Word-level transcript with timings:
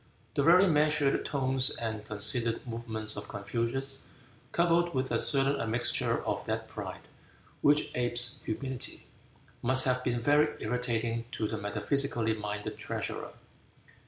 The 0.33 0.41
very 0.41 0.65
measured 0.65 1.23
tones 1.25 1.69
and 1.77 2.03
considered 2.03 2.65
movements 2.65 3.15
of 3.15 3.27
Confucius, 3.27 4.07
coupled 4.51 4.95
with 4.95 5.11
a 5.11 5.19
certain 5.19 5.61
admixture 5.61 6.25
of 6.25 6.43
that 6.47 6.67
pride 6.67 7.01
which 7.61 7.91
apes 7.95 8.41
humility, 8.43 9.05
must 9.61 9.85
have 9.85 10.03
been 10.03 10.19
very 10.21 10.55
irritating 10.59 11.25
to 11.33 11.47
the 11.47 11.59
metaphysically 11.59 12.33
minded 12.33 12.79
treasurer. 12.79 13.33